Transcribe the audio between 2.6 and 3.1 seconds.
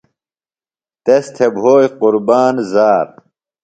زار